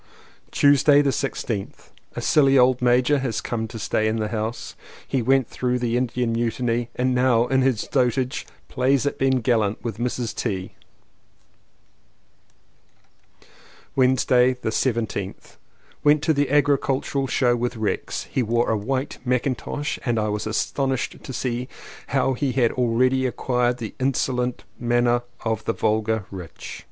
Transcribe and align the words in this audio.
Tuesday 0.49 1.03
the 1.03 1.11
16th. 1.11 1.91
A 2.15 2.21
silly 2.21 2.57
old 2.57 2.81
major 2.81 3.19
has 3.19 3.39
come 3.39 3.67
to 3.67 3.77
stay 3.77 4.07
in 4.07 4.15
the 4.15 4.29
house. 4.29 4.73
He 5.07 5.21
went 5.21 5.47
through 5.47 5.77
the 5.77 5.95
Indian 5.95 6.33
Mu 6.33 6.49
tiny 6.49 6.89
and 6.95 7.13
now 7.13 7.45
in 7.45 7.61
his 7.61 7.83
dotage 7.83 8.47
plays 8.67 9.05
at 9.05 9.19
being 9.19 9.41
gallant 9.41 9.83
with 9.83 9.99
Mrs. 9.99 10.33
T. 10.35 10.73
213 13.93 13.95
CONFESSIONS 13.95 14.23
OF 14.23 14.27
TWO 14.27 14.35
BROTHERS 14.37 14.57
Wednesday 14.57 14.57
the 14.63 15.03
17th. 15.03 15.57
Went 16.03 16.23
to 16.23 16.33
the 16.33 16.49
Agricultural 16.49 17.27
Show 17.27 17.55
with 17.55 17.77
Rex. 17.77 18.23
He 18.23 18.41
wore 18.41 18.71
a 18.71 18.75
white 18.75 19.19
mackintosh 19.23 19.99
and 20.03 20.19
I 20.19 20.29
was 20.29 20.47
astonished 20.47 21.23
to 21.23 21.31
see 21.31 21.67
how 22.07 22.33
he 22.33 22.53
had 22.53 22.71
already 22.71 23.27
acquired 23.27 23.77
the 23.77 23.93
insolent 23.99 24.63
demeanour 24.79 25.21
of 25.45 25.63
the 25.65 25.73
vulgar 25.73 26.25
rich. 26.31 26.79